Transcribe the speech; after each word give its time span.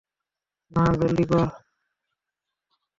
না, 0.71 0.83
জলদি 0.99 1.25
কর। 1.29 1.47